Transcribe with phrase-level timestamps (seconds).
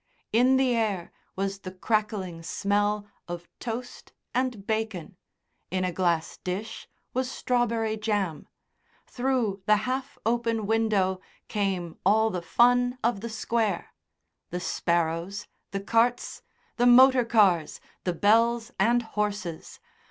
[0.33, 5.15] In the air was the crackling smell of toast and bacon,
[5.69, 8.47] in a glass dish was strawberry jam,
[9.05, 13.93] through the half open window came all the fun of the Square
[14.49, 16.41] the sparrows, the carts,
[16.77, 19.79] the motor cars, the bells, and horses....